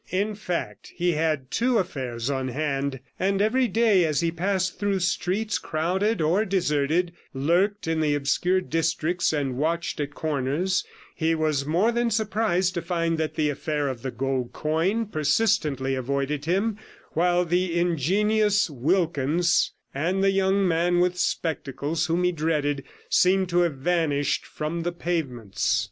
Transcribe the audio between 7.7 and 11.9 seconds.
in the obscure districts and watched at corners, he was